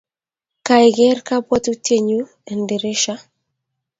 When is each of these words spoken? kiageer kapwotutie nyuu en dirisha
kiageer 0.65 1.17
kapwotutie 1.27 1.99
nyuu 2.07 2.25
en 2.51 2.59
dirisha 2.67 3.13